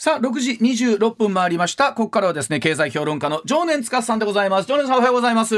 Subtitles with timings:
[0.00, 1.92] さあ、6時26分回りました。
[1.92, 4.68] ここからはですね、経済評論家の常年司さんでございます。
[4.68, 5.56] 常年さんおはようございます。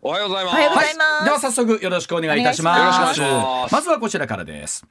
[0.00, 0.54] おはようございます。
[0.54, 2.78] おはようございますでは早速よろしくお願いいたします。
[2.78, 4.86] よろしくお願いしますまずはこちらからです。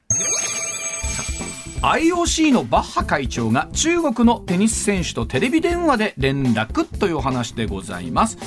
[1.82, 8.38] IOC のバッハ会長が中国のテニス選手とテレビ電話で連絡というお話でございます、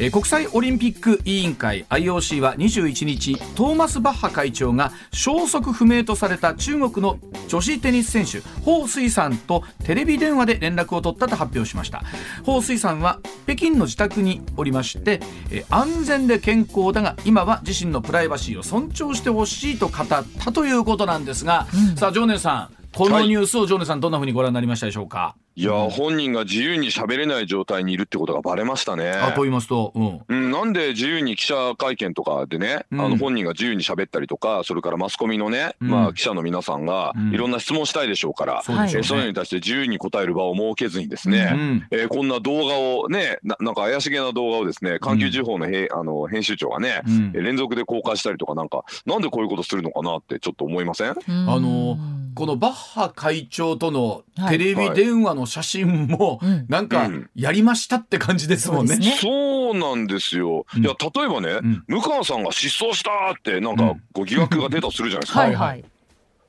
[0.00, 7.18] えー国際オリンピック委員会 IOC は21日トーマス・バッハ会長が消息不明とされた中国の
[7.48, 12.02] 女子テニス選手彭帥さんとテレビ電話で連絡を取ったと発表しました。
[12.44, 29.10] 彭帥さんは北京の自宅におりまして、えー安全で健康だが今は自身のプライバシーを尊重してほしいと語ったということなんですが、さあ常念さんこのニュースを常念さんどんなふうにご覧になりましたでしょうか、いや、本人が自由に喋れない状態にいるってことがバレましたね。
[29.10, 33.00] あと言いますと、うん、うん、なんで自由に記者会見とかでね、うん。
[33.00, 35.88] あの本人が自由に喋ったりとか、それからマスコミのね、うん。
[35.88, 37.34] まあ記者の皆さんがうん。
[37.34, 47.02] いろんな質問したいでしょうから、そういうのに対して自由に答える場を設けずにですね、うんえーこんな動画をねな、なんか怪しげな動画をですね、環球時報のへ、あの編集長がね、
[47.32, 51.10] 連続で公開したりとか、なんか、なんでこういうことするのかなってちょっと思いません？
[51.10, 51.98] ああの
[52.34, 58.94] このバッハ会長とのテレビ電話の写真もうんなんかうんやりましたって感じですもんね。
[58.94, 60.64] そうですねそうなんですよ。
[60.76, 65.40] うんいや例えばね、うん向川さんが失踪したってなんかうんこう疑惑が出たとするじゃないですか。
[65.40, 65.84] はいはい。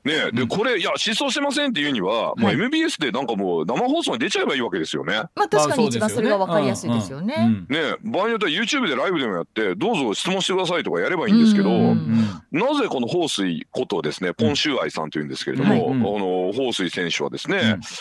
[0.04, 0.32] ねえ。
[0.32, 5.22] でこれいや失踪してませんっていうには、もうはい MBS でなんかもう生放送に出ちゃえばいいわけですよね。
[5.34, 7.64] まあ確かに一まあ番それがわかりやすいですよね。
[7.68, 7.96] ねえ。
[8.02, 11.70] 場合によっては YouTube でライブでもやってどうぞ質問してくださいとかやればいいんですけど、
[12.52, 17.56] なぜこの彭帥ことですねポン・シューアイさんというんですけれども、あの彭帥選手はですね、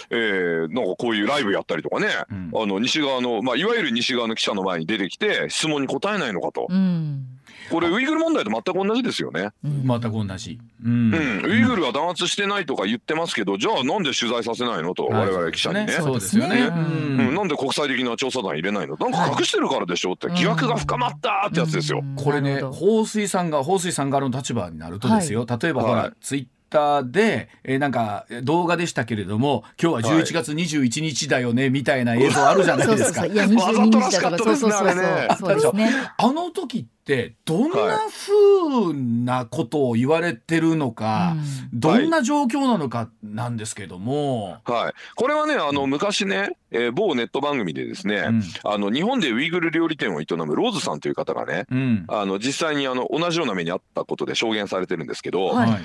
[0.09, 0.17] うん。
[0.17, 2.52] えーなんかこういうライブやったりとかね、うん。
[2.53, 6.67] あの西側の、まあ、いわゆる西側の記者の前に出てきて質問に答えないのかと。
[6.69, 7.39] うん。
[7.72, 9.50] これウイグル問題と全く同じですよね。
[9.64, 9.88] うん。
[9.88, 10.60] 全く同じ。
[10.84, 11.14] うん。
[11.14, 15.92] うん、ウイグルは弾圧してないとか言ってますけど、じゃあなんで取材させないのと、我々記者にね。
[15.92, 16.68] そうですよね。
[16.68, 18.96] そうん、なんで国際的な調査団入れないの？
[18.98, 20.14] なんか隠してるからでしょ？
[20.14, 22.00] って、疑惑が深まったってやつですよ。
[22.00, 22.16] うん。
[22.16, 23.04] これねなるほど。
[23.04, 26.14] 彭帥さんが彭帥さん側の立場になるとですよ、例えばほら、はい。
[26.22, 33.22] ツイッターで、えーなんかえー動画でしたけれども今日は11月21日だよね、みたいな映像あるじゃないですか。
[33.25, 33.50] そうそうそう。
[33.50, 35.35] いや、わざ22とらしか日だとか、ったですねそうそうそうそうあれね。
[35.40, 36.12] そうですね。
[36.18, 41.35] あの時ってどんな風なことを言われてるのか、
[41.74, 44.94] どんな状況なのかなんですけども、はい。
[45.16, 55.80] これはね、あの、昔ね、えー某ネット番組でですね、うんあの、日本でウイグル料理店を営むローズさんという方がね、うんあの、実際にあの、同じような目にあったことで証言されてるんですけど、はい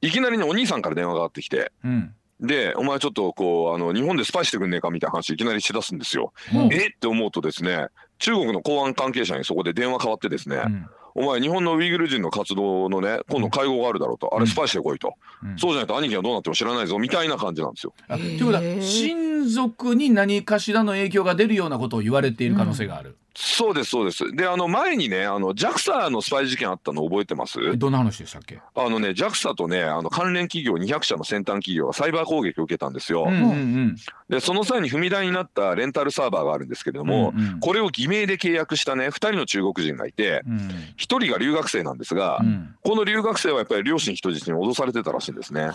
[0.00, 2.14] いきなりね、お兄さんから電話がかかってきて、うん。
[2.40, 6.32] で、お前ちょっとこう、あの、日本でスパイしてくんねえかみたいな話いきなりしだすんですよ。
[6.54, 6.72] うん。
[6.72, 6.88] え？
[6.88, 7.86] って思うとですね、
[8.18, 10.86] 中国の公安関係者にそこで電話変わってですね、うん。
[11.14, 15.14] お前日本のウイグル人の活動のね、今度会合があるだろうと、あれスパイしてこいと。
[15.42, 15.58] うん。
[15.58, 17.94] そうじゃないと兄貴がどうなっても知らないぞ、みたいな感じなんですよ。
[18.06, 24.32] あということは親族に何かしらの影響が出るようなことを言われている可能性がある、そうです、そうです。
[24.32, 27.60] で、あの、前にね、あの、JAXA のスパイ事件あったの覚えてます？
[27.60, 28.60] えどんな話でしたっけ？
[28.74, 33.26] あのね、JAXA とね、あの、関連企業200社の先端企業がサイバー攻撃を受けたんですよ。
[33.28, 33.96] うんうんうん。
[34.30, 37.60] で、その際に踏み台になったレンタルサーバーがあるんですけれども、うんうん。
[37.60, 40.56] これを偽名で契約したね、2人の中国人がいて、うん。
[40.56, 42.74] 1人が留学生なんですが、うん。
[42.82, 45.66] この留学生はやっぱり両親人質に脅されてたらしいんですね。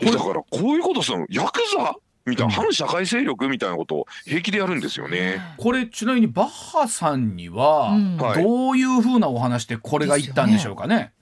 [0.00, 1.94] だからこういうことするのヤクザ？
[2.26, 5.40] みたいな反社会勢力みたいなことを平気でやるんですよね。
[5.58, 7.96] これちなみにバッハさんには
[8.36, 11.12] どういうふうなお話でこれがいったんでしょうかね？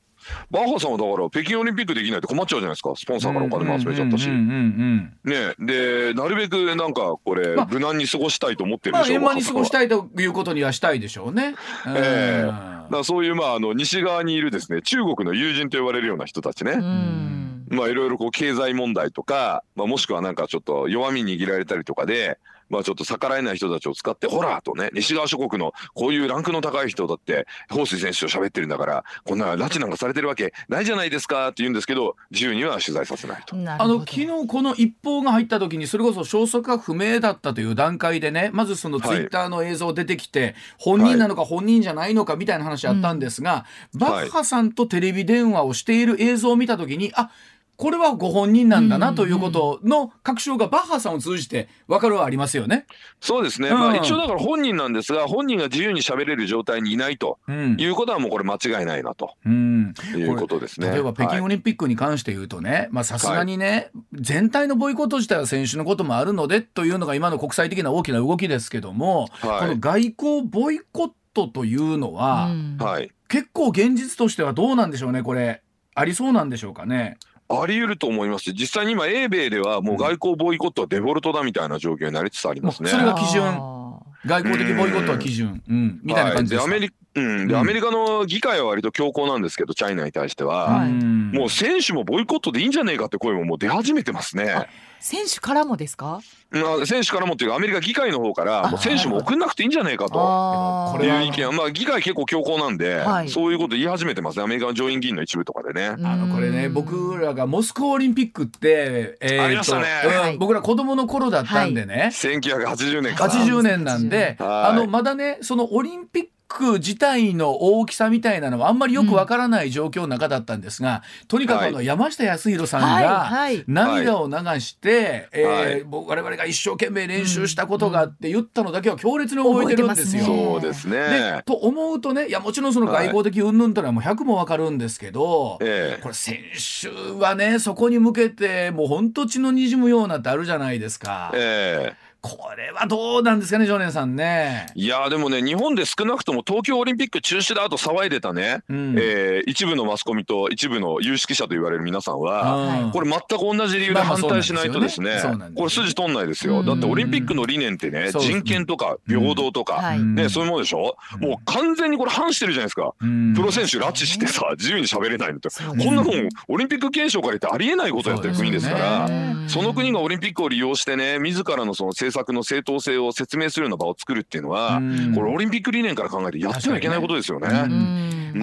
[0.52, 4.28] バッハさんはだから北京オリンピックできないと困っちゃうじゃないですかスポンサーからお金も集めちゃったし。
[4.28, 5.10] ね
[5.58, 9.70] でなるべくなんかこれまあ無難に過ごしたいと思ってるまあでしょ円満に過ごしい。
[9.72, 11.56] たいということにはしたいでしょうね。
[11.88, 16.72] ええうんだからそういうまああの西側にいるですね中国の友人と呼ばれるような人たちね。
[16.72, 17.41] うん。
[17.72, 22.38] まあいろいろこう経済問題とか、まあ、もしくはなんかちょっと弱み握られたりとかで、
[22.68, 33.56] まあちょっと逆らえない人たちを使って、ほらとね、西側諸国のこういうランクの高い人だって、彭帥選手と喋ってるんだから、こんな拉致なんかされてるわけないじゃないですかって言うんですけど、自由には取材させないと。
[33.56, 47.30] あの昨日この一報が入った時にそれこそ消息が不明だったという段階でねまずそのツイッターの映像出てきて、本人なのか本人じゃないのかみたいな話あったんですが、バッハさんとテレビ電話をしている映像を見た時にあ
[47.76, 52.86] これはご本人なんだなということの確証がバッハさんを通じて分かるはありますよね。
[53.20, 53.68] そうですね。
[53.70, 60.90] うんまあ一応だから本人なんですが、本人が自由に喋れる状態にいないとうんいうことはもうこれ間違いないなとうん、いうことですね。
[60.90, 73.10] 例えば北京オはいリンピックに関して言うとねまあさすがにね、全体のボイコット自体は選手のこともあるのでというのが今の国際的な大きな動きですけども、はいこの外交ボイコットというのは、うんはい。
[73.28, 75.62] 結構現実としてはどうなんでしょうねこれ
[75.94, 77.16] ありそうなんでしょうかね。
[77.60, 82.90] あり得ると思いますし実際に今英米ではもう外交ボイコットはデフォルトだみたいな状況になりつつありますね。
[82.90, 83.42] それが基準。
[83.44, 83.82] あ
[84.24, 87.60] 外交的ボイコットは基準、うん、みたいな感じですか、はい、でアメリうん、でうん。
[87.60, 94.68] アメリカの議会は割と強硬なんですけどチャイナに対しては、もう選手もボイコットでいいんじゃねえかって声ももう出始めてますね。
[95.02, 96.20] あ選手からもですか？
[96.52, 100.98] まあ、選手からもっていうかアメリカ議会の方からあもう選手も送んなくていいんじゃねえかと。
[101.02, 103.28] いう意見はまあ議会結構強硬なんで、はい。
[103.30, 104.44] そういうこと言い始めてますね。
[104.44, 105.86] アメリカの上院議員の一部とかでね。
[105.86, 106.74] あのこれねうん。
[106.74, 110.36] 僕らがモスクワオリンピックって、えーとありましたね。
[110.38, 113.28] 僕ら子供の頃だったんでね、1980年か。
[113.28, 113.34] な。
[113.34, 114.70] 80年なんで、はい。
[114.70, 123.64] あのまだねそのオリンピック自体の大きさみたいなのはあんまりよくわからない状況の中だったんですが、とにかくあの山下康弘さんはいがはい。
[123.66, 130.24] 涙を流して、えーはい僕我々が一生懸命練習したことがあって言ったのだけは強烈に覚えてるんですよ。
[130.24, 131.42] そうですでね。
[131.44, 136.02] と思うとねいやもちろんその外交的云々というのはもう100もわかるんですけど、ええ。
[136.02, 136.38] これ選
[136.80, 136.88] 手
[137.18, 141.30] はねそこに向けてもう本当血の滲むようなってあるじゃないですか。
[141.34, 144.68] ええこれはどうなんですかね常連さんね。
[144.76, 148.94] いやーでもね日本で少なくとも東京オリンピック中止だと騒いでたね、うん。
[148.96, 155.20] えー一部のマスコミと一部の有識者と言われる皆さんは、うんこれ全く同じ理由で反対しないとですね
[155.56, 156.66] これ筋取んないですよ、うん。
[156.66, 161.28] だってオリンピックの理念ってね人権とか平等とか、ね、そういうものでしょ、うん。
[161.28, 163.34] もう完全にこれ反してるじゃないですか、うん。
[163.34, 165.48] プロ選手拉致してさ自由に喋れないのって。
[165.50, 169.08] こんなもんオリンピック憲章から言ってありえないことやってる国ですから。
[169.48, 175.14] その国がオリンピックを利用してね自らのその政策の正当性を説明するような場を作るっていうのは、うん。
[175.14, 177.48] これオリンピック理念から考えてやってはいけないことですよね。
[177.48, 177.66] あ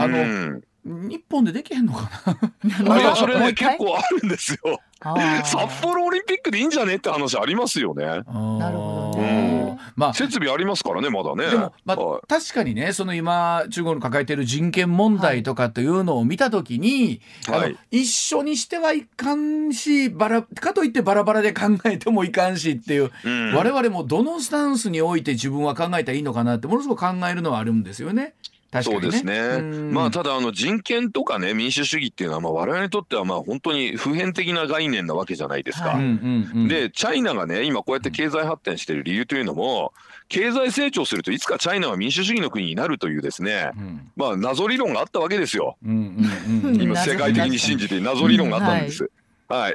[0.07, 2.09] の日本でできへんのか
[2.63, 2.93] な？
[2.95, 4.79] あ いやそれね結構あるんですよ。
[5.45, 6.95] 札幌オリンピックでいいんじゃね？
[6.95, 8.05] って話ありますよね。
[8.05, 9.79] なるほどうねん。
[9.95, 11.49] まあ設備ありますからねまだね。
[11.49, 12.21] でも、まあはい。
[12.27, 17.77] 確かにねその今中国の抱えている人権問題とかというのを見た時に、はい。
[17.91, 23.53] 一緒にしてはいかんしバラかといってバラバラで考えてもいかんしっていう、うん。
[23.55, 28.33] 我々もどのスタンスにおいて自分は考えたらいいのかなってものすごく考えるのはあるんですよね。
[28.77, 28.83] ね。
[28.83, 29.33] そうですね。
[29.33, 35.89] うんまあただあの人権とかね民主主義っていうのはまあ我々にとってはまあ本当に普遍的な概念なわけじゃないですか。
[35.89, 39.93] はいうんうんうん、でチャイナがね今こうやって経済発展している理由というのも
[40.27, 45.77] 経済成長するといつかチャイナは民主主義の国になるというですねうんまあ謎理論があったわけですよ。
[45.83, 45.91] うん
[46.61, 49.03] うんうん今謎世界的に信じて謎理論があったんです。
[49.03, 49.11] はい、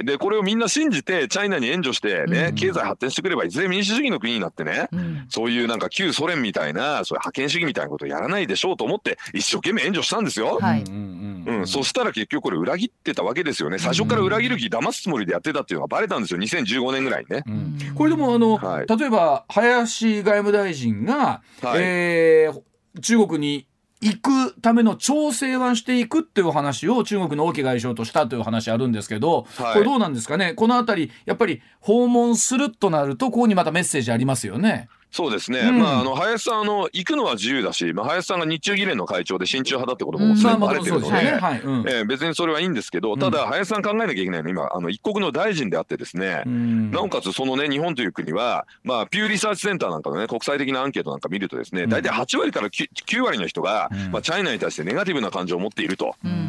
[0.05, 2.55] でこれをみんな信じてチャイナに援助してね、うん。
[2.55, 5.27] 経済発展してくればいずれ民主主義の国になってねうん。
[5.29, 10.59] そういうなんか旧ソ連みたいなそういう覇権主義みたいなことをやらないでしょうと思って一生懸命援助したんですよ。
[10.61, 10.83] はい。
[10.83, 13.79] うんうん、そしたら結局これ裏切ってたわけですよね。
[13.79, 17.43] 最初から裏切る気騙すつもりでやってたっていうのがバレたんですよ2015年ぐらいにね。
[17.47, 17.95] うん。
[17.95, 18.87] これでもあの、はい。
[18.87, 21.81] 例えば林外務大臣が、はい。
[21.81, 22.63] えー
[23.03, 23.67] 中国に
[24.05, 30.53] 行くための調整はしていくっていう話を中国の王毅外相としたという話あるんですけど、はいこれどうなんですかね？
[30.53, 34.89] このあたりやっぱり訪問するとなるとここにまたメッセージありますよね。
[35.15, 35.79] そうですね、うん。
[35.79, 40.37] まああの林さんあの行くのは自由だし、まあ、林さんが日中議連の会長で親中派だってこともうん。
[40.37, 41.39] すでにてるので、そうですよね。
[41.39, 41.61] はい。
[41.61, 41.89] うん。
[41.89, 43.21] えー別にそれはいいんですけど、うん。
[43.21, 46.91] ただ林さん考えなきゃいけないのは今あの一国の大臣であってですね、うん。
[46.91, 51.91] なおかつそのね日本という国は、まあ、ピューリサーチセンターなんかのね国際的なアンケートなんか見るとですねうん。
[51.91, 54.11] 大体8割から 9, 9割の人が、うん。
[54.11, 56.17] まあ、チャイナに対してネガティブな感情を持っていると。
[56.25, 56.44] うん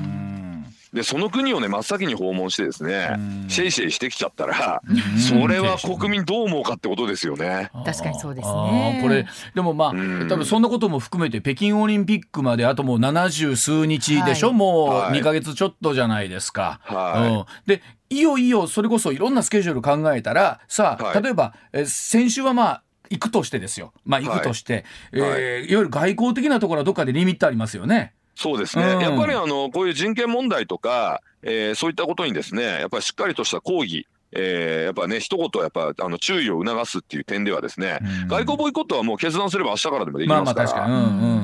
[0.95, 3.49] でその国をね真っ先に訪問してですね、うん。
[3.49, 5.19] シェイシェイしてきちゃったら、うん。
[5.19, 7.69] それは国民どう思うかってことですよね。
[7.85, 8.99] 確かにそうですね。
[9.03, 10.27] これでもまあ、うん。
[10.29, 14.55] 多分そんなことも含めて北京オリンピックまであともう70数日でしょ、はい。
[14.55, 15.19] もうはい。
[15.19, 16.79] 2ヶ月ちょっとじゃないですか。
[16.83, 17.29] はい。
[17.29, 21.21] うん、でいよいよそれこそいろんなスケジュール考えたらさあ、はい。
[21.21, 23.91] 例えばえ先週はまあ行くとしてですよ。
[24.05, 25.19] まあ行くとして、い。
[25.19, 28.13] えーい、わゆる外交的なところはどっかでリミットありますよね。
[28.35, 28.99] そうですね、うん。
[29.01, 38.27] やっぱりあのこういう人権問題とか、えーそういったことにですねやっぱりしっかりとした抗議、えーやっぱね一言やっぱあの注意を促すっていう点ではですね、うん。
[38.27, 40.85] 外交ボイコットはもう決断すれば明日からでもできますから。
[40.87, 41.35] うん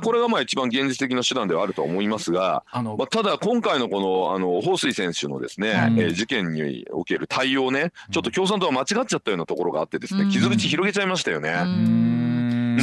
[0.00, 5.94] これがまあ一番現実的な手段ではあると思いますが、あのまあ、ただ今回のこのあの彭帥選手のですね、はい。
[5.98, 10.30] えー事件における対応ねちょっと共産党は間違っちゃったようなところがあってですね、うん。
[10.30, 12.15] 傷口広げちゃいましたよね。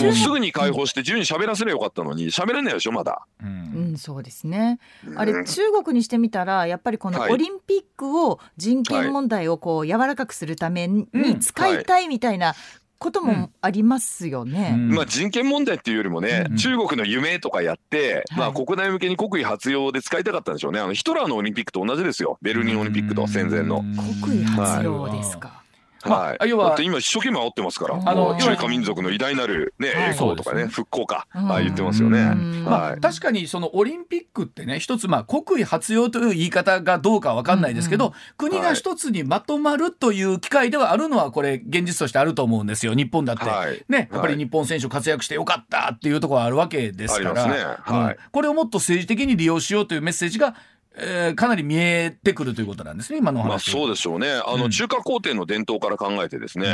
[0.08, 0.14] うん。
[0.14, 3.26] もうすぐに解放して自由に喋らせればよかったのに喋れないでしょまだ。
[3.42, 3.50] うん。
[3.90, 4.80] うん、そうですね。
[5.16, 5.26] あうん。
[5.26, 7.34] れ中国にしてみたらやっぱりこのはい。
[7.34, 12.54] オリンピックを人権問題をこう柔らかくするためにうん使いたいみたいな
[13.00, 14.72] こともありますよね。
[14.76, 14.90] うん。
[14.96, 16.56] まあ、人権問題っていうよりもね、うん。
[16.56, 20.80] 中国の夢とかやって、まあ、はい国内向けに国威発揚で使いたかったんでしょうね。
[20.80, 22.38] あのヒトラーのオリンピックと同じですよ。
[22.42, 23.84] ベルリンオリンピックと戦前の。
[24.24, 25.50] 国威発揚ですか。
[25.50, 25.63] まはい、
[26.06, 30.10] あ要はだって今一生懸命煽ってますから、あの中華民族の偉大なるね、はい。
[30.10, 31.48] 栄光とかね、復興か、うん。
[31.48, 32.20] はい、言ってますよね。
[32.20, 32.64] うん。
[32.66, 33.00] まあ、はい。
[33.00, 38.14] 確かにそのオリンピックってね一つまあ国威発揚という言い方がどうかわかんないですけど、うん。
[38.38, 43.84] 国が一つにまとまるという機会ではあるのはこれ現実としてあると思うんですよ日本だって、はい。
[43.88, 47.66] ねやっぱり日本選手活躍してよかったっていうところはあるわけですから、ありますね。
[47.82, 48.16] はい。
[48.16, 48.18] うん。
[48.32, 50.56] これをもっと政治的に利用しようというメッセージが、
[50.96, 53.44] えーかなり見えてくるということなんですね今の。
[53.44, 54.30] まあそうでしょうね。
[54.46, 54.72] あのうん。
[54.72, 56.68] 中華皇帝の伝統から考えてですね、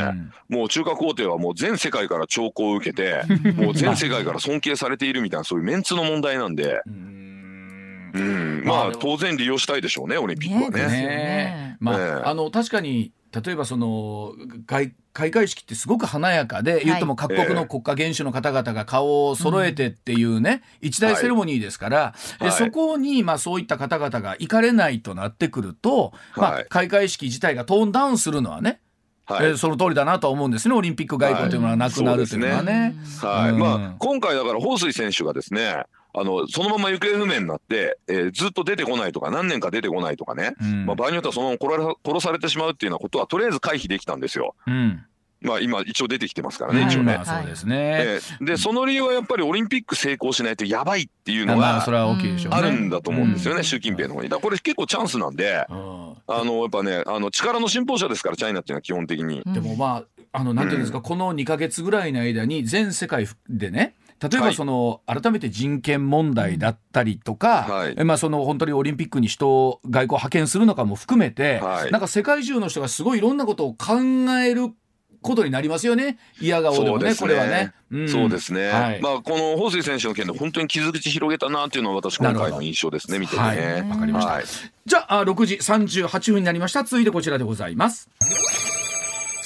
[0.48, 0.56] うん。
[0.56, 3.22] もう中華皇帝はもう全世界から兆候を受けて、
[3.56, 8.10] もう全世界から尊敬されているみたいなそういうメンツの問題なんで、うん。
[8.12, 10.96] うん、まあ当然利用したいでしょうね、オリンピックはね。
[10.96, 11.02] ね。
[11.02, 11.76] よね。
[11.80, 12.22] まあ、ええ。
[12.24, 14.34] あの確かに例えばその
[14.66, 22.56] 開開会式ってすごく華やかで、言っても各国の国家元首の方々が顔を揃えてっていうね、一大セレモニーですから、ではい。
[22.56, 28.80] そこにまあそういった方々が行かれないとなってくると、まあはい、開会式自体がトーンダウンするのはね、
[29.26, 29.46] はい。
[29.46, 30.74] えーその通りだなとは思うんですね。
[30.74, 32.94] オリンピック外交というものはなくなるというのはね。
[33.20, 33.58] はい、うん。
[33.58, 44.54] まあ今回だから彭帥選手がですね、あのそのまま行方不明になって、えーずっと出てこないとか何年か出てこないとかね、うんまあ場合によってはそのまま殺されてしまうっていうようなことはとりあえず回避できたんですよ。
[44.66, 45.04] うん
[45.42, 47.24] まあ今一応出てきてますからね、一応ねまあ。
[47.24, 47.76] そうですね。
[47.76, 54.28] えーでその理由はやっぱりオリンピック成功しないとやばいっていうのがまあるんだと思うんですよね、うん習近平の方に。
[54.28, 59.42] だからこれ結構チャンスなんで、うんあのやっぱねあの力の信奉者ですからチャイナっていうのは基本的に。
[59.46, 67.94] でもまああのなんていうんですか、この2か月ぐらいの間に全世界でね例えばはいその、改めて人権問題だったりとか、はい。
[67.96, 71.90] えまあ、その本当にオリンピックに人を外交派遣するのかも含めて、はい。
[71.90, 74.00] なんか世界中の人がすごいいろんなことを考
[74.42, 74.72] える
[75.22, 76.18] ことになりますよね。
[76.40, 77.14] 嫌顔でもねね。
[77.14, 77.72] これはね。
[77.94, 78.08] ん。
[78.08, 79.00] そうですね、はい。
[79.02, 83.46] まあこの彭帥選手の件で本当に傷口広げたなっていうのは私今回の印象ですね見ててね。
[83.46, 83.82] はい。
[83.88, 84.32] わかりました。
[84.32, 84.44] はい
[84.86, 86.82] じゃああ6時38分になりました。
[86.82, 88.08] 続いてこちらでございます。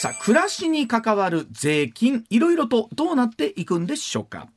[0.04, 4.48] さあ暮らしに関わる税金いろいろとどうなっていくんでしょうか？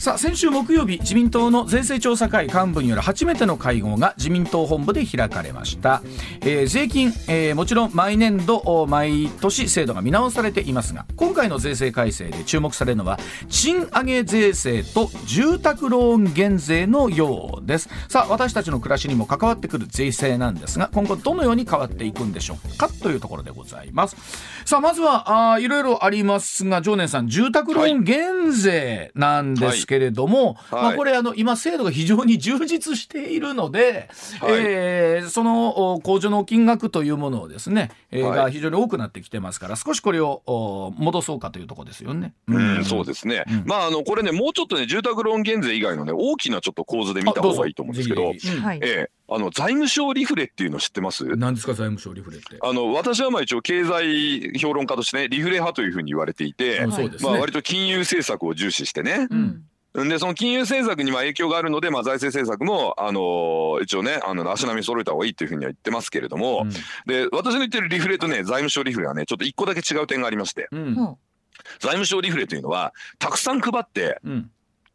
[0.00, 6.00] さあ先週木曜日自民党の税制調査会幹部による初めての会合が自民党本部で開かれました、
[6.40, 13.18] えー税金、えーもちろん毎年度お毎年制度が見直されていますが今回の税制改正で注目されるのは
[13.50, 17.90] 賃上げ税制と住宅ローン減税のようです。
[18.08, 24.16] さあ私たちの暮らしにも関わってくる税制なんですが今後どのように変わっていくんでしょうかというところでございます。
[24.64, 30.82] さあまずはあーいろいろありますが常念さん住宅ローン減税なんですけれども、はい。
[30.84, 34.08] まあ、これあの今制度が非常に充実しているので、
[34.40, 34.52] はい。
[34.60, 38.36] えーそのお控除の金額というものをですね、えーはい。
[38.36, 42.34] が非常に多くなってきてますから少しこれをお戻そうかというところですよね。
[42.46, 43.64] うん、そうですね、うん。
[43.66, 48.80] まああのこれねもうちょっとね住宅ローン減税以外のね大きなちょっと構図で見た方がいいと思うんですけどはい。
[48.82, 51.24] ええあの財務省リフレっていうの知ってます？
[51.24, 52.58] うん何ですか財務省リフレって？
[52.60, 56.92] あの私はまあ一応経済評論家としてねリフレ派というふうに言われていて、うん。
[56.92, 57.30] そうですね。
[57.30, 66.66] まあ割と金融政策を重視してね、うんでその金融政策にまあ影響があるので、まあ、財政政策も、あのー一応ねあの足並み揃えた方がいいというふうには言ってますけれども、
[67.06, 71.18] で私の言ってるリフレとね財務省リフレはねちょっと一個だけ違う点がありましてうんも
[71.78, 74.50] 財務省リフレというのはたくさん配ってうん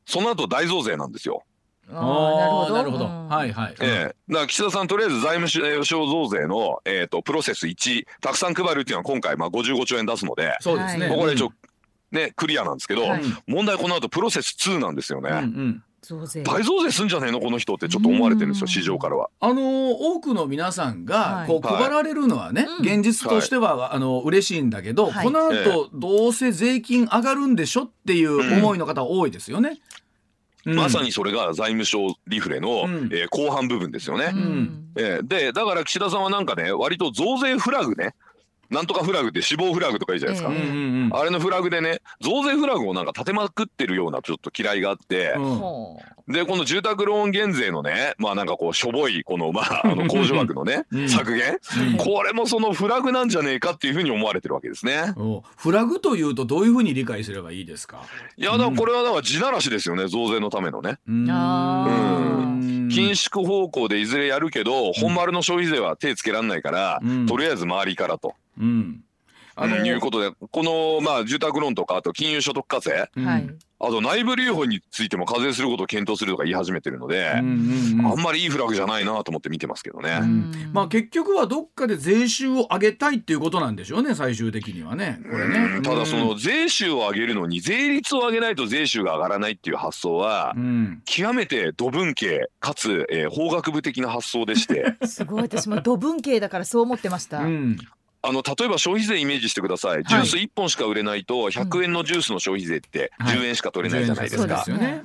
[0.05, 1.43] その後大増税なんですよ。
[1.87, 3.05] なるほど。
[3.05, 3.75] うんはいはい。
[3.81, 11.07] ええだから岸田さんとりあえず財務省増税の、えー、とプロセス1たくさん配るっていうのは今回まあ55兆円出すので、そうですね。
[11.07, 11.51] はいここで一応
[12.11, 13.21] ねクリアなんですけど、はい。
[13.47, 15.29] 問題この後プロセス2なんですよね。
[15.29, 15.83] うんうん。
[16.01, 16.43] 増税。
[16.43, 17.39] 大増税すんじゃねえの？
[17.39, 19.29] この人ってちょっと思われてるんですうんよ市場からは。
[19.39, 21.47] あのー多くの皆さんがはい。
[21.47, 25.25] こうはい配られるのはね、うん現実としては、あの嬉しいんだけど、はい。
[25.25, 29.79] このえ後どうせ税金上がるんでしょっていう思いの方多いですよね。
[30.65, 30.75] うん。
[30.75, 33.09] まさにそれが財務省リフレの、うん。
[33.11, 34.31] えー後半部分ですよね。
[34.31, 34.85] うん。
[34.95, 38.13] えーでだから岸田さんはなんかね割と増税フラグね
[38.69, 40.49] なんとかフラグって死亡フラグとか言うじゃないですか。
[40.49, 41.15] うんうんうん。
[41.15, 45.55] あれのフラグでね増税フラグをなんか立てまくってるようなちょっと嫌いがあって、うん。
[45.57, 51.59] ほでこの住宅ローン減税のねまあなんかこうしょぼいこのまああの控除額のね、うん削減、
[51.91, 51.97] うん。
[51.97, 55.13] これもそのフラグなんじゃねえかっていうふうに思われてるわけですね。
[55.17, 58.01] おフラグというとどういうふうに理解すればいいですか？
[58.37, 60.97] いやだからこれはだから地ならしですよね増税のためのね。
[61.07, 61.25] うん。
[62.87, 67.25] 緊縮方向でいずれやるけど、本丸の消費税は手つけられないから、うん。
[67.25, 68.35] とりあえず周りからと。
[68.59, 69.01] うん。
[69.55, 69.85] あのうん。
[69.85, 73.09] いうことでこのまあ住宅ローンとかあと金融所得課税。
[73.15, 73.49] うんうはい。
[73.77, 78.07] あと内部留保についても課税することを検討するとか言い始めてるので、うんうんうん。
[78.07, 80.17] あんまりいいフラグじゃないなと思って見てますけどね。
[80.21, 80.71] うん。
[80.73, 85.19] まあ結局はどっかで税収を上げたいっていうことなんでしょうね最終的にはね。
[85.23, 85.59] これね。
[85.77, 85.83] うん。
[85.83, 91.01] ただその税収を上げるのに税率を上げないと税収が上がらないっていう発想はうん。
[91.05, 94.95] 極めて土文系かつ、えー法学部的な発想でして。
[95.05, 95.41] すごい。
[95.43, 97.41] 私も土文系だからそう思ってました。
[98.25, 100.03] うんあの例えば消費税イメージしてください。
[100.03, 103.37] ジュース1本しか売れないと100円のジュースの消費税ってはい。
[103.37, 104.65] 10円しか取れないじゃないですか。
[104.67, 105.03] ね。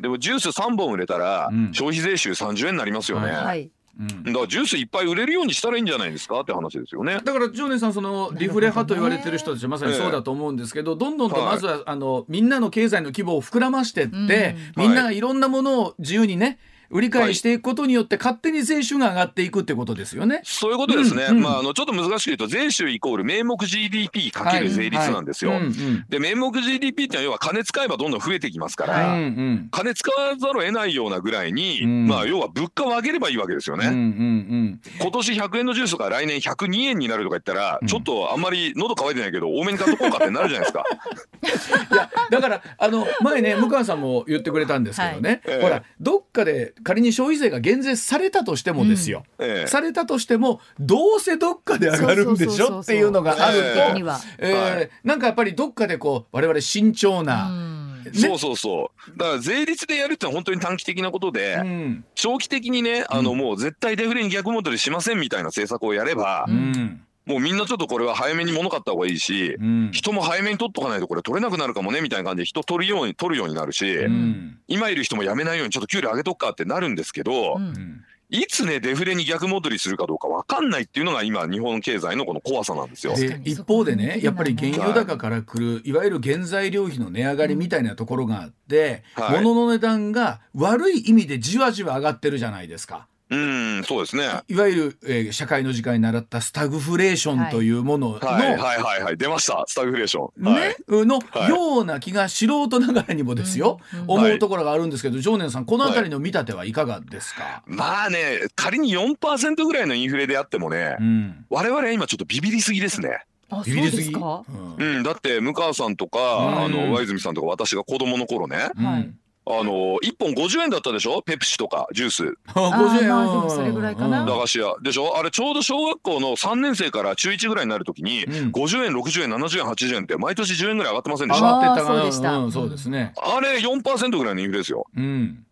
[0.00, 1.72] でもジュース3本売れたらうん。
[1.72, 3.30] 消費税収30円になりますよね。
[3.30, 3.70] ははい。
[3.98, 4.24] うん。
[4.24, 6.40] だからジュースいっぱい売れるようにしたらいいんじゃないですか？
[6.40, 7.20] って話ですよね。
[7.24, 14.82] だから常念さんそのリフレ派と言われてる人たちはまさにそうだと思うんですけど、どんどんとまずは、あのみんなの経済の規模を膨らましてって、うん。
[14.82, 16.58] みんながいろんなものを自由にね
[16.90, 20.40] 売り買いしていくことによって勝手に税収が上がっていくってことですよね。
[20.44, 21.24] そういうことですね。
[21.30, 25.52] うんうんまああのちょっと難しく言うと税収イコール名目 GDP かける税率なんですよ。
[25.52, 28.94] はいはいうんうんで名目 GDP ってのは要は金使えばどんどん増えていきますから。
[28.94, 33.86] はいうんうん金使わざるを得ないようなぐらいに、うんまあ要は物価を上げればいいわけですよね。
[33.88, 41.86] うんうんうん今年100円のジュースが来年102円になるとか言ったら、うんちょっとあんまり喉乾いてないけど多めに買っとこうかってなるじゃないですか。
[41.92, 49.66] いやだからあの前ね向川さんも言ってくれたんですけどね、はいほらどっかで仮に消費税が減税されたとしてもですよ、ええ。
[49.66, 53.60] されたとしてもどうせどっかで上がるんでしょっていうのがあるえ
[53.96, 54.04] え。
[54.04, 54.16] と。
[54.38, 58.04] えなんかやっぱりどっかでこう我々慎重うな、ん。
[58.04, 58.10] ね。
[58.12, 59.18] そうそうそう。
[59.18, 62.04] だから税率でやるってのは本当に短期的なことで、うん。
[62.14, 63.38] 長期的にね、あのうん。
[63.38, 69.90] もう絶対デフレに逆戻りしませんみたいな政策をやれば、うんもうみんなちょっとこれは早めに物買った方がいいし、うん。
[69.92, 74.58] 人も早めに取っとかないとこれ取れなくなるかもねみたいな感じで人取るように取るようになるし、うん。
[74.68, 77.62] 今いる人も辞めないようにちょっと給料上げとくかってなるんですけど、うん。
[77.62, 83.14] うんいつねデフレに逆戻りするかどうか分かんないっていうのが今日本経済のこの怖さなんですよ。
[83.44, 89.44] 一方でねやっぱり原油高からくるいわゆる原材料費の値上がりみたいなところがあって、はい。
[89.44, 93.06] 物の値段が悪い意味でじわじわ上がってるじゃないですか。
[93.28, 94.24] うんそうですね。
[94.46, 99.16] いわゆる、えー社会の時間に習ったスタグフレーションというものの、はいはいはいはい。
[99.16, 99.64] 出ました。
[99.66, 100.44] スタグフレーション。
[100.44, 100.68] はい。
[100.68, 101.50] ね、のはい。
[101.50, 108.18] ような気が素人ながらにもですよ、うんうん思うところがあるんですけど、常念さんこの辺りの見立てはいかがですか、まあね
[108.54, 111.44] 仮に4%ぐらいのインフレであってもね、うん。
[111.50, 113.24] 我々は今ちょっとビビりすぎですね。
[113.64, 114.12] ビビりすぎ？
[114.14, 116.64] うんうん、だって向川さんとか、うん。
[116.64, 118.84] あの上泉さんとか私が子供の頃ね、うん。
[118.84, 119.10] はい
[119.48, 121.22] あの1本50円だったでしょ？
[121.22, 122.38] ペプシとかジュース。
[122.48, 123.08] あ50円。
[123.08, 124.20] まあでもそれぐらいかな。
[124.20, 125.16] うん駄菓子屋でしょ？
[125.16, 128.32] あれちょうど小学校の3年生から中1ぐらいになるときに、うん。
[128.50, 131.46] 50円60円70円80円って毎年10円ぐらい上がってませんで上した？
[131.52, 132.38] がってたそうでした。
[132.38, 133.12] んそうですね。
[133.16, 134.86] あれ4%ぐらいのインフレですよ。
[134.96, 135.44] うん。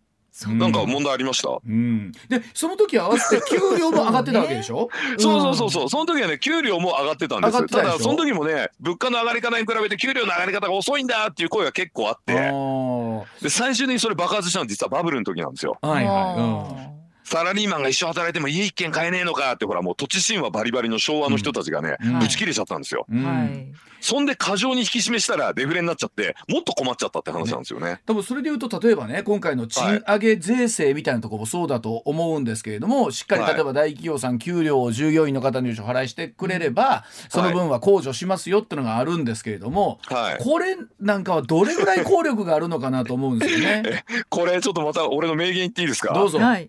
[0.48, 2.10] なんか問題ありました、うん。
[2.28, 4.88] で、その時合わせて給料も上がってたわけでしょ？
[5.18, 5.88] そうそうそうそう。
[5.88, 7.52] その時はね給料も上がってたんです。
[7.54, 7.92] 上がってたでしょ？
[7.92, 12.32] ただその時もね物価の上がり方に比べて給料の上がり方が遅いんだっていう声が結構あって。
[12.32, 15.78] あで最終的にそれ爆発したのは実はバブルの時なんですよ。
[15.82, 15.88] あ。
[15.88, 16.04] はい。
[16.04, 16.94] は
[17.24, 23.06] サラリーマンが一生働いても家一軒買えねえのかってほらもう土地神話バリバリの昭和の人たちがね、うんぶち切れちゃったんですよ。
[23.10, 23.72] はい。
[24.00, 28.00] そんで過剰に引き締めしたらデフレになっちゃってもっと困っちゃったって話なんですよね。
[28.04, 40.38] 多分それで言うと例えばね今回の賃上げ税制みたいなところもそうだと思うんですけれどもしっかりはい例えば大企業さん給料を従業員の方にお払いしてくれればその分は控除しますよってのがあるんですけれどもはい。
[40.44, 44.04] これなんかはどれぐらい効力があるのかなと思うんですよね。
[44.28, 46.12] これちょっとまた俺の名言言っていいですか？
[46.12, 46.38] どうぞ。
[46.40, 46.68] はい。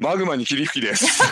[0.00, 1.06] マグマに霧吹きです。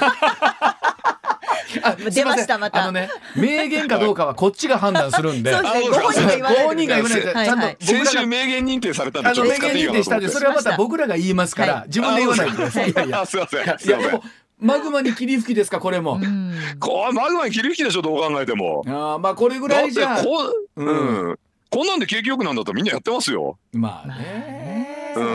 [1.82, 5.52] あ出ましたまたあのね名言かどうかはこっちが判断するんで。
[5.56, 6.42] そうですね。
[6.44, 12.90] あご本人が言わない人が言わないではいちゃんと先週名言認定されたんでちょっとあの名言認定したんでそれはまた僕らが言いますから、はい自分で言わないでください。
[12.90, 13.64] いやいやあすいません。
[13.64, 14.22] いやでも。
[14.60, 16.14] マグマに霧吹きですかこれも。
[16.14, 18.82] うんこうマグマに霧吹きでしょどう考えても。
[18.86, 21.38] あーまあこれぐらいじゃこう、ううん、
[21.70, 23.58] こんなんで景気よくなんだったらみんなやってますよ。
[23.72, 24.97] まあまあね。
[25.18, 25.26] ね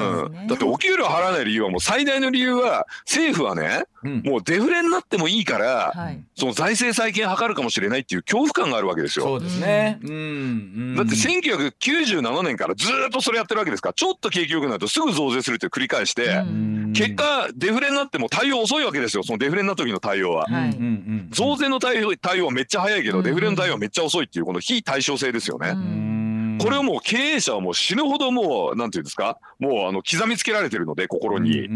[0.41, 6.23] うん、だってお給料払わない理由はもう最大の理由は政府はねうんもうデフレになってもいいから、はい。
[6.35, 9.25] その財政再建図るかもしれないっていう恐怖感があるわけですよ。
[9.25, 9.99] そうですね。
[10.03, 10.11] うん。
[10.11, 20.45] うんだって1997年からずーっとそれやってるわけですからちょっと景気よくなるとすぐ増税するって繰り返して、うん結果デフレになっても対応遅いわけですよそのデフレになった時の対応は。
[20.45, 20.77] はい
[21.31, 25.75] 増税の対応対応はめっちゃ早いけど、うんデフレの対応はめっちゃ遅いっていうこの非対称性ですよね。
[26.59, 29.37] これをもう経営者はもう死ぬほどもうなんていうんですか？
[29.59, 31.69] もうあの刻みつけられてるので心に、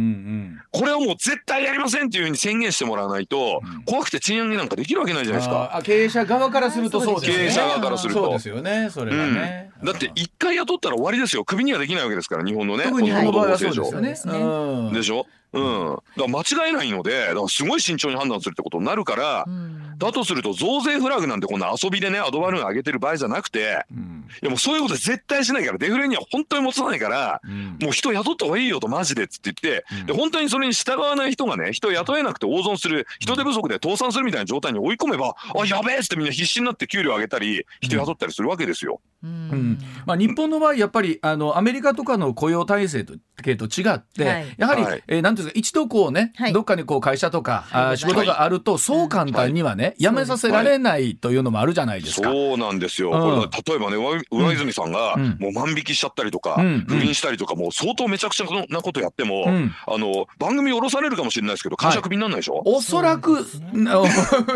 [0.72, 5.72] これをもう絶対やりませんっていうふうに宣言してもらわないと、うん怖くて賃上げなんかできるわけないじゃないですか。
[5.76, 7.44] あー経営者側からするとそうですよね。
[7.46, 8.90] 経営者側からするとそうですよね。
[8.92, 9.72] それはね。
[9.84, 11.46] だって一回雇ったら終わりですよ。
[11.46, 12.84] クビにはできないわけですから、日本のね。
[12.86, 14.92] 特にこの場合はそうですよね。
[14.94, 15.26] でしょ？
[15.58, 15.96] うん。
[15.96, 39.00] だから間違えないので、だからすごい慎重に判断するってことになるから、うんだとすると増税フラグなんてこんな遊びでね、アドバルーン上げてる場合じゃなくて、うんやもうそういうこと絶対しないからデフレには本当に持たないからうんもう人雇った方がいいよとマジでっつって言って、うんで本当にそれに従わない人がね人雇えなくて大損する人手不足で倒産するみたいな状態に追い込めばあやべえっつってみんな必死になって給料上げたり人雇ったりするわけですよ。
[39.24, 39.34] ううん。
[39.74, 44.56] んまあ、日本の場合やっぱりあのアメリカとかの雇用体制と系と違って、はい。
[44.58, 45.04] やはり、はい。
[45.08, 46.54] えーなんていうんですか一度こうね、はい。
[46.54, 47.98] どっかにこう会社とか、はい。
[47.98, 52.30] 仕事があると、そう簡単にはね、辞めさせられないというのもあるじゃないですか。
[52.32, 53.12] そうなんですよ。
[53.12, 53.20] うん。
[53.50, 55.38] これ例えばね上上泉さんがうん。
[55.40, 56.86] もう万引きしちゃったりとか、うん。
[56.88, 59.72] 不倫したりとかもう相当めちゃくちゃなことやっても、うん。
[59.88, 63.48] あの番組降ろされるかもしれないですけど会社クビにならないでしょ、おそらく、ね。
[63.74, 63.86] うん。
[63.88, 63.88] い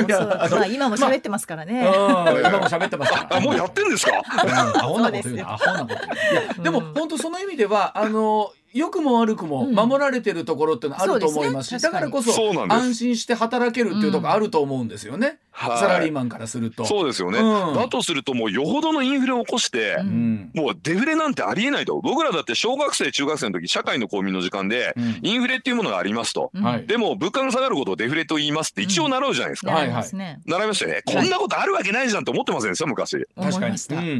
[0.09, 1.81] やあのまあ今も喋ってますからね。
[1.81, 2.39] うん。
[2.39, 3.37] 今も喋ってますから。
[3.37, 4.13] あもうやってんですか？
[4.43, 6.13] うんアホなこと言うな、アホなこと言うな。
[6.13, 8.53] いや、でも、本当その意味では、あの。
[8.73, 9.75] 良くも悪くもうん。
[9.75, 11.91] 守られてるところっていうのはあると思いますし、そうですね。
[11.91, 15.77] だからこそ安心して働けるっていうところあると思うんですよね、はい。
[15.79, 16.85] サラリーマンからすると。
[16.85, 17.73] そうですよね、うん。
[17.75, 20.07] だとするともうよほどのインフレを起こして、うん。
[20.07, 21.99] うんもうデフレなんてありえないと。
[22.01, 25.19] 僕らだって小学生中学生の時社会の公民の時間で、うん。
[25.21, 26.63] インフレっていうものがありますと、うん。
[26.63, 26.85] はい。
[26.87, 30.41] でも物価が下がることをデフレと言いますって一応習うじゃないですか、はいなりますね。
[30.45, 32.85] 習いましたよね、こんなことあるわけないじゃんと思ってませんでした？
[32.85, 33.25] 昔。
[33.35, 33.95] 思いました。
[33.97, 34.03] うん。
[34.03, 34.09] うん。
[34.09, 34.17] うん。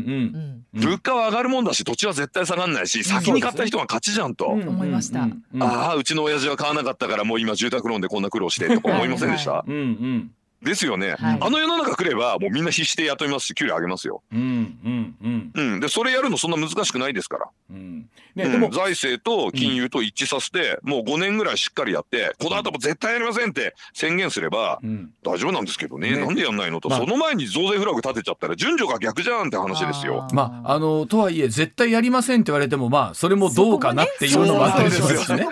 [0.76, 5.28] うん物価は上がるもんだし土地は絶対下がんないし先に買った人が勝ちじゃんと、うん思いました。
[5.60, 11.38] ああうちの親父は買わなかったからもう今住宅ローンでこんな苦労してとか思いませんでした、はうんうんですよね、はい。
[11.42, 15.52] あの世の中来ればもうみんな必死で雇いますし給料上げますよ、うんうんうん。
[15.54, 18.10] うん、でそれやるのそんな難しくないですから、うん。
[18.36, 18.52] ねうん。
[18.52, 25.12] でも財政と金融と一致させて、もう5年ぐらいしっかりやってこの後も絶対やりませんって宣言すればうん。
[25.24, 26.12] 大丈夫なんですけどね。
[26.12, 26.20] ね。
[26.20, 27.00] なんでやんないのと、まあ。
[27.00, 30.28] その前に増税フラグ立てちゃったら順序が逆じゃんって話ですよ。
[30.34, 35.46] まああのとはいえ絶対やりませんって言われてもまあそれもどうかなっていうのもあったりしますしね。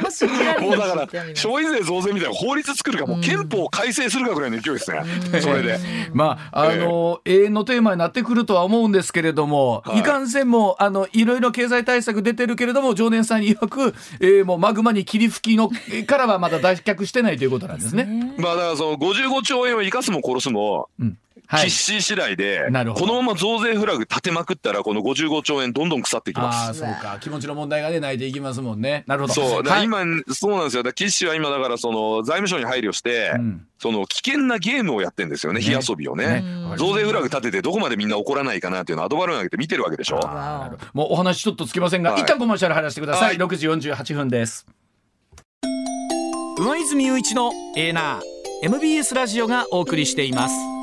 [0.60, 4.99] もうだから消費税増税みたいな法律作るかもう憲法を改正するかぐらいの勢いですね、
[5.42, 5.80] それで。
[6.14, 10.00] まああの、永遠のテーマになってくるとは思うんですけれども、はい。
[10.00, 18.34] い、かんせんもあのいろいろ経済対策出てるけれども常念さんに曰く、えー、もうマグマに霧吹きのえーからはまだ脱却してないということなんですね。
[18.38, 21.18] まあだからその55兆円を生かすも殺すもうん
[21.52, 21.70] はい。
[21.70, 26.56] 必死次第で、このまま増税フラグ立てまくったらこの55兆円どんどん腐っていきます。
[26.56, 27.18] ああそうか。
[27.20, 29.04] 気持ちの問題がねないでいきますもんね。
[29.08, 29.34] なるほど。
[29.34, 29.64] そう。
[29.64, 29.86] だからはい。
[29.86, 29.98] 今、
[30.32, 30.84] そうなんですよ。
[30.84, 33.66] だから岸は今だからその財務省に配慮して、うん。
[33.80, 35.60] その危険なゲームをやってんですよね。
[35.60, 35.66] ね。
[35.66, 36.42] 火遊びをね。
[36.42, 36.44] ね。
[36.72, 36.78] うん。
[36.78, 40.20] 増税フラグ立ててどこまでみんな怒らないかなっていうのをアドバルーン上げて見てるわけでしょ。
[40.20, 40.60] あー。
[40.60, 42.22] なるほどもうお話ちょっとつきませんが、はい。
[42.22, 43.38] 一旦コマーシャル入らせてください、はい。
[43.38, 44.68] 6時48分です。
[46.60, 48.40] 上泉雄一のエーナー。
[48.62, 50.79] MBS ラジオがお送りしています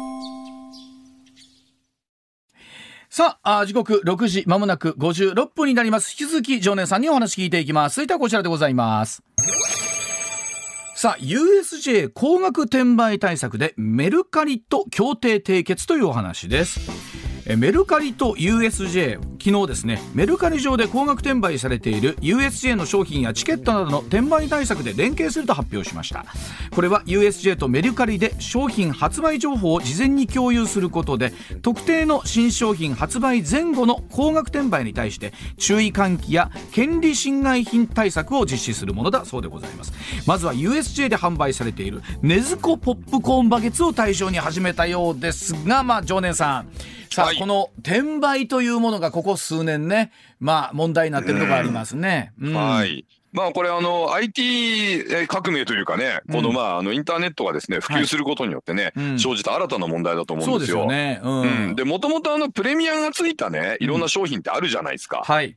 [3.16, 6.11] さあ時刻6時まもなく56分になります。
[6.11, 7.94] 引き続き常念さんにお話聞いていきます。
[7.94, 9.22] 続いてはこちらでございます。
[10.94, 16.79] さあ USJ 高額転売対策でメルカリと協定締結というお話です。
[17.54, 26.24] メルカリと USJ 昨日ですねメルカリ上で高額転売されている USJ の商品やチケットなどの転売対策で連携すると発表しました。
[26.74, 31.32] これは USJ とメルカリで商品発売情報を事前に共有することで
[31.62, 39.92] 特定の新商品発売前後の高額転売に対して注意喚起や権利侵害品対策を実施するものだそうでございます。
[40.26, 46.68] まずは USJ で販売されているネズコポップコーンバケツを対象に始めたようですがまあ常念さん
[47.16, 47.38] さあ、はい。
[47.38, 52.55] この転売というものがここ数年ねまあ問題になってるところありますね、うん。
[52.55, 53.07] はい。
[53.33, 59.18] まあこれあの IT 革命というかね、このまああのインターネットがですね普及することによってね、うん。
[59.18, 60.81] 生じた新たな問題だと思そううんですよ。
[60.81, 61.20] よね。
[61.22, 65.22] うん、うん、でもともとあのプレミアがついたねいろんな商品ってあるじゃないですか。
[65.24, 65.57] はい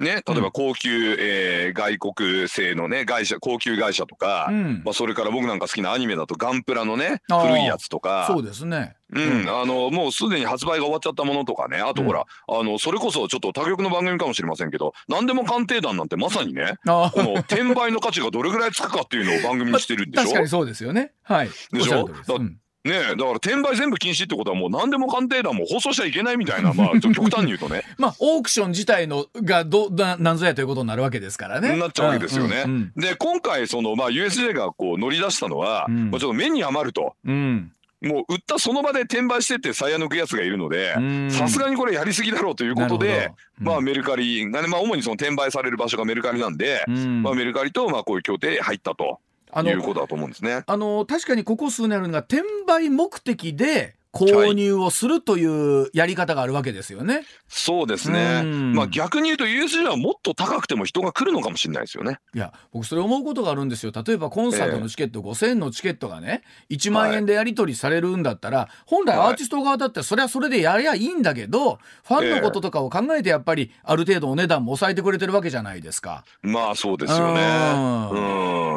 [0.00, 4.82] ね、例えば高級、えー外国製のね会社高級会社とか、うん。
[4.84, 8.26] まあ、それから僕なんか好きなアニメだとガンプラのね古いやつとか。
[8.26, 8.96] そうですね。
[9.12, 11.78] うん、あのもうすでに発売が終わっちゃったものとかね。
[11.78, 20.22] あとほら、あのそれこそちょっと他局の番組かもしれませんけど何でも鑑定団なんてまさにねあこの転売の価値がどれぐらいつくかっていうのを番組にしてるんでしょ？
[20.30, 21.12] 確かにそうですよね。
[21.22, 21.50] はい。
[21.72, 22.08] でしょ？
[22.36, 27.82] うんねえだから転売全部禁止ってことはもう何でも鑑定団も放送しちゃいけないみたいなまあちょっと極端に言うとね。
[27.98, 31.76] まあオークション自体のがどななんぞやということになるわけですからね。
[31.76, 32.62] なっちゃうわけですよね。
[32.64, 36.10] うんで今回そのまあ USJ がこう乗り出したのは、うん。
[36.10, 37.14] まあ、ちょっと目に余ると。
[37.26, 37.72] うん。
[38.00, 41.30] もう売ったその場で転売してって鞘抜くやつがいるのでうん。
[41.30, 43.70] さすがにこれやりすぎだろうということで、なるほど。
[43.72, 47.22] まあメルカリがねまあ主にその転売される場所がメルカリなんで、うん。
[47.22, 49.18] まあメルカリとまあこういう協定入ったと
[49.58, 50.62] いうことだと思うんですね。
[50.66, 57.24] あの確かにここ数年あるのが転売目的で購入をするというやり方があるわけですよね。
[57.48, 58.40] そうですね。
[58.42, 62.18] うんまあ逆に言うと USJ はもっと高くても人が来るのかもしれないですよね。
[62.34, 76.24] いや僕それ思うことがあるんですよ例えばコンサートのチケット、5,000円のチケットがね1万円でやり取りされるんだったら、本来はいアーティスト側だってそれはそれでやりゃいいんだけどファンのこととかを考えてやっぱりある程度お値段も抑えてくれてるわけじゃないですか。
[76.42, 77.40] まあそうですよね。
[77.40, 78.16] う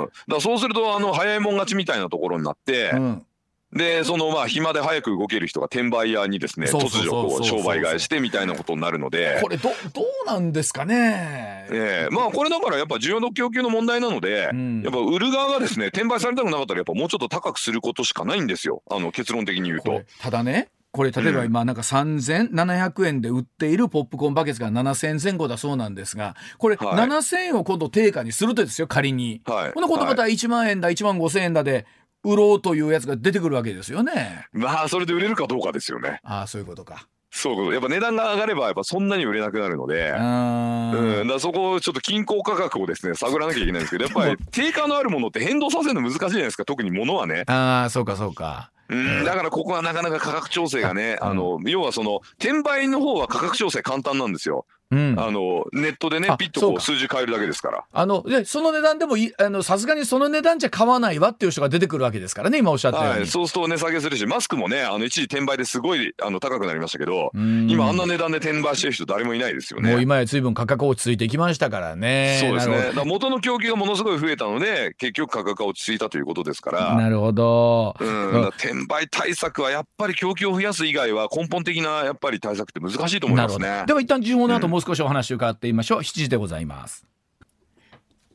[0.04, 0.10] ん。
[0.28, 3.26] だそうするとあの早いもん勝ちみたいなところになって、うん
[3.74, 9.40] でそのまあ暇で早く動ける人が転売屋にですね突如こそう商売替えしてみたいなことになるので。
[9.42, 11.68] これどどうなんですかね？
[11.72, 20.02] ええまあこれだからやっぱ需要の供給の問題なので、うんやっぱ売る側がですね転売されたくなかったらやっぱもうちょっと高くすることしかないんですよあの結論的に言うと。
[20.22, 29.42] ただねこれ例えば今なんか3700円で売っているポップコーンバケツが7000円前後だそうなんですがこれはい7000円を今度定価にするとですよ仮に。
[29.46, 31.88] はいこのことまた1万円だ1万5000円だで
[32.24, 34.48] 売ろうというやつが出てくるわけですよね。
[34.54, 36.20] まあそれで売れるかどうかですよね。
[36.24, 37.08] ああそういうことか。
[37.36, 40.14] そうやっぱ値段が上がればやっぱそんなに売れなくなるので。
[40.14, 48.72] あうん、だーからそこをちょっと均衡価格をですね探らなきゃいけないんですけどやっぱり定価のあるものって変動させるの難しいじゃないですか特に物はね、あーそうかそうか。
[48.90, 63.20] うん、だからここはなかなか価格調整がねあの要はその転売の方は価格調整簡単なんですようん、あのネットでねあピッとこう数字変えるだけですからあのでその値段でもいあのさすがにその値段じゃ買わないわっていう人が出てくるわけですからね今おっしゃったように。
[63.22, 72.38] はい、そうすると値下げするしマスクもねあの一時転売ですごいあの高くなりましたけどうん今あんな値段で転売してる人誰もいないですよねもう今や随分価格落ち着いてきましたからね。
[72.40, 72.92] そうですね。
[72.96, 76.78] だ元の供給がものすごい増えたので、結局価格が落ち着いたということですかど。
[76.78, 76.96] ら。
[76.96, 77.96] なるほど。
[78.00, 83.66] うん、転売対策はやっぱり供給を増やす以外は根本的なやっぱり対策って難しいと思いなるほど。
[83.66, 83.94] ますねで。
[83.94, 86.00] は一旦時報の後もう少しお話を伺ってみましょう。
[86.00, 87.06] 7時でございます。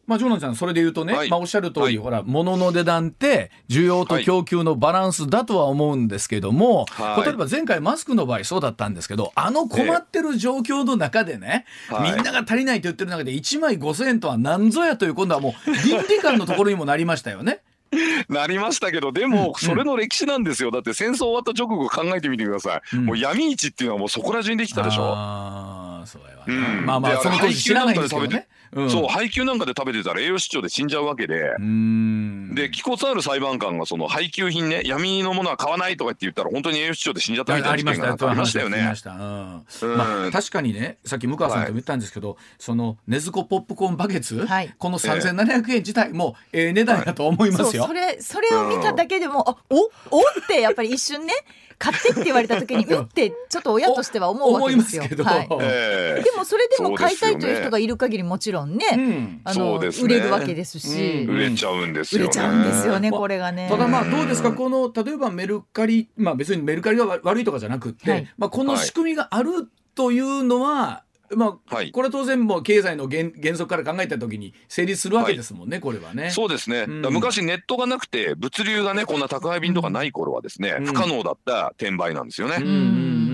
[0.09, 17.61] まあ、ジョナサンそれで言うとね、はいまあ、おっしゃる通り、はいほら物の値段って需要と供給のバランスだとは思うんですけども、はい例えば前回マスクの場合そうだったんですけどあの困ってる状況の中でね、はいみんなが足りないと言ってる中で1枚5,000円とは何ぞやという今度はもう倫理観のところにもなりましたよね。
[18.29, 20.71] なりましたけど、でもそれの歴史なんですよ。
[20.71, 22.97] だって戦争終わった直後考えてみてください。
[22.97, 25.05] うんもう闇市っていうのはもうそこら中にできたでしょ。
[25.05, 26.87] ああそうやわな、うん。
[26.87, 28.49] まあまあでその当時知らないんですけどね。
[28.73, 28.91] うん。
[28.91, 31.35] そう、配給なんかで食べてたら栄養失調で死んじゃうわけで。
[31.35, 32.55] うーん。
[32.55, 38.17] で、気骨ある裁判官がその配給品ね、闇のものは買わないとかって言ったら本当に栄養失調で死んじゃったみたいな事ありました。
[38.17, 40.31] 件ありましたよね。
[40.33, 44.75] 確かにねさっき向川さんとも言ったんですけど、その根津子ポップコーンバケツ、はい。
[44.79, 47.85] この3700円自体もええ値段だと思いますよ。
[47.85, 49.81] そうそれそれを見ただけでも、あお
[50.17, 51.33] おってやっぱり一瞬ね
[51.79, 53.03] 買ってって言われた時にうん。
[53.03, 55.05] ってちょっと親としては思うわけですよ。
[55.05, 55.25] 思いますけど。
[55.25, 56.23] はい、ええ。
[56.23, 59.41] でもそれでも買いたいという人がいる限りもちろんね、うん。
[59.45, 59.89] あのね。
[60.03, 61.35] 売れるわけですし、うん。
[61.35, 62.25] 売れちゃうんですよね。
[62.25, 63.69] 売れちゃうんですよね、まあこれがね。
[63.71, 68.33] ただまあどうですかこの例えばメルカリまあ別にメルカリが悪悪いとかじゃなくって、はい。
[68.37, 71.93] まあ、この仕組みがあるというのは、まあはい。
[71.93, 76.31] これは当然もう経済の原原則から考えた時に成立するわけですもんね、これはね。
[76.31, 77.13] そうですね、うん。
[77.13, 80.87] 昔ネットがなくて物流がねこんな宅配便とかない頃はですね、うん。
[80.87, 82.57] 不可能だった転売なんですよね。
[82.59, 82.75] うんうんう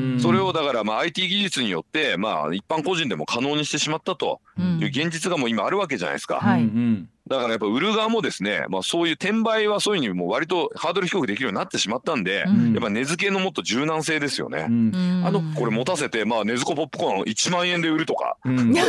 [0.00, 4.78] んそれをだからまあ IT 技術によってまあ一般個人でも可能にしてしまったとうん。
[4.80, 6.40] いう現実がもう今あるわけじゃないですか。
[6.40, 6.62] はい。
[6.62, 14.66] うんうんだからやっぱ売る側もですね、まあそういう転売はそういうふうにもう割とハードル低くできるようになってしまったんで、うんやっぱ値付けのもっと柔軟性ですよね。
[14.68, 18.80] うんうんあのこれ持たせて、まあ、根津子ポップコーン1万円で売るとか、うんで、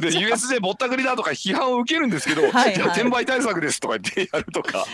[0.00, 4.86] USJ ぼったくりだとか批判を受けるんですけど、はいはいいや転売対策ですとか言ってやるとか。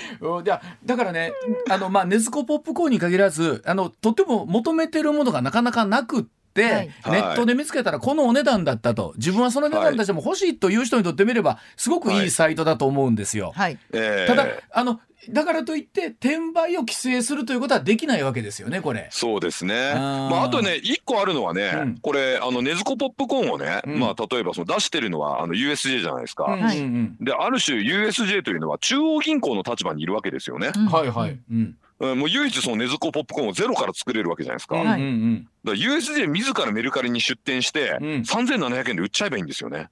[0.85, 1.33] だからね
[1.71, 6.38] あのまあ根津子ポップコーンに限らずあのとても求めてるものがなかなかなくって。
[6.65, 13.53] はいネットで見つけたらこのお値段だったと自分はその値段出しても欲しいという人にとってみればすごくいいサイトだと思うんですよ。
[13.55, 13.79] はい。
[13.93, 19.09] えーただあのだからといって転売を規制するということはできないわけですよねこれ。
[19.11, 19.75] そうですね。
[19.95, 26.45] あーまあ、あとね、一個あるのはね、うんこれ、あの、ネズコポップコーンをね、うんまあ、例えばその出してるのは、あの、USJ じゃないですか。
[26.45, 30.71] うんうんうんで、ある種 USJ というのは中央銀行の立場にいるわけですよね。
[30.75, 31.39] うんはいはい。
[31.51, 34.77] うんうんもう唯一そのネズコポップコーンをゼロから作れるわけじゃないですか。
[34.77, 35.49] はいうんうん。
[35.65, 38.07] ら USJ 自らメルカリに出店して、うん。
[38.21, 39.89] 3700円で売っちゃえばいいんですよね。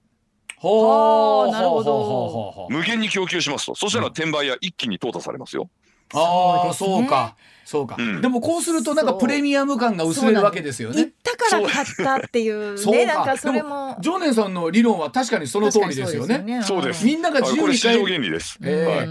[0.58, 2.68] ほうあーなるほど。
[2.70, 3.74] 無限に供給しますと。
[3.74, 5.68] そしたら転売屋一気に淘汰されますよ。
[6.14, 8.20] ああそうですねそうかそうか、うん。
[8.20, 11.00] でもこうするとなんかプレミアム感が薄れるわけですよね。
[11.00, 13.96] 行ったかから買ったっていう そうねなんかそれも。
[14.00, 16.62] 常念さんの理論は確かにその通りですよね。
[16.62, 18.58] そうですみんなが自由に買える原理です。
[18.62, 19.08] ええはい。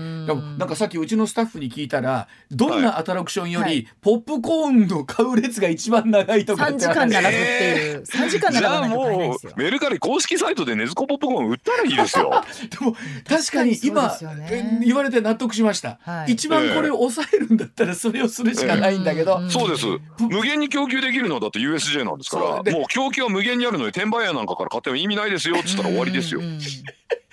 [0.57, 8.03] なんかさっきうちのスタッフに聞いたらどんなアトラクションよりポップコーンの買う列が一番長いとか3時間並ぶっていう。
[8.03, 9.51] 3時間じゃあ並ばないと買えないもですよ。
[9.55, 12.43] うメルカリ公式サイトでネズコポップコーン売ったらいいですよ。
[12.79, 12.95] でも
[13.27, 14.47] 確かに今ね。
[14.51, 16.33] え言われて納得しました、はい。
[16.33, 19.86] 一番これを抑えるんだったらそれをするしかないんだけど、うんそうです。
[20.19, 26.39] 無限に供給できるのはだって USJ なんですから、もう供給は無限にあるので転売屋なんかから買っても意味ないですよっつったら終わりですよ。
[26.39, 26.45] うん。
[26.45, 26.60] うん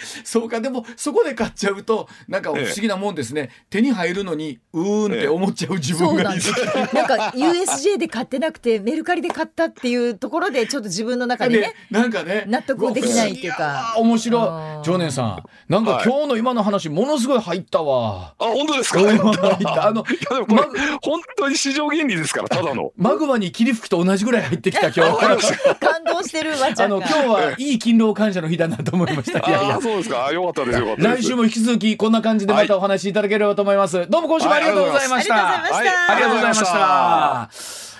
[0.25, 6.95] そうかでもそこで買っちゃうとなんか不思議なもんですね、手に入るのにうーんって思っちゃう自分がいる、そうなんです。
[6.95, 13.63] なんか USJ で買ってなくてメルカリで買ったっていうところでちょっと自分の中にねでなんかね納得できないっていうか。
[13.63, 14.39] わ面うん白
[14.83, 16.05] い常念さんなんかはい。
[16.05, 19.01] 今日の今の話ものすごい入ったわ、あ本当ですか？
[19.01, 19.21] 入っ
[19.63, 22.93] たあのやでもこれ本当に市場原理ですからただの。
[22.97, 25.27] マグマに霧吹きと同じぐらい入ってきた今日
[25.81, 30.27] 感動してるわちゃんがあの今日はいい勤労感謝の日だなと思いましたいやいやそうですか？
[30.27, 31.23] あよかったですよかったです。
[31.23, 35.41] 来週も引き続きこんな感じでまたお話しいただければと思います、どうも今週もありがとうございました、は
[35.85, 36.67] いありがとうございました。
[36.67, 36.75] はい。
[36.75, 37.92] ありがとうございました